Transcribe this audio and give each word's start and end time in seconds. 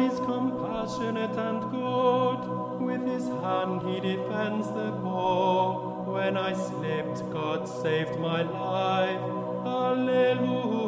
is 0.00 0.18
compassionate 0.20 1.36
and 1.36 1.70
good. 1.70 2.40
With 2.80 3.06
his 3.06 3.26
hand 3.44 3.82
he 3.82 4.00
defends 4.00 4.66
the 4.68 4.90
poor. 5.02 6.12
When 6.14 6.36
I 6.36 6.52
slept, 6.54 7.30
God 7.30 7.68
saved 7.68 8.18
my 8.18 8.42
life. 8.42 9.20
Alleluia. 9.64 10.79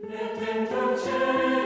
ne 0.00 0.24
tentace 0.38 1.57